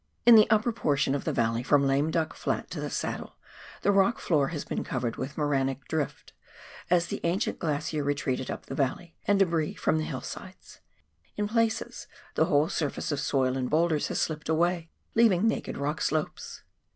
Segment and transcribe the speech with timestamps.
[0.25, 3.35] In the upper portion of the valley, from Lame Duck Flat to the saddle,
[3.83, 6.33] the rock floor has been covered with morainic drift
[6.89, 10.79] as the ancient glacier retreated up the valley, and debris from the hill sides—
[11.37, 16.01] in places the whole surface of soil and boulders has slipped away, leaving naked rock
[16.01, 16.63] slopes.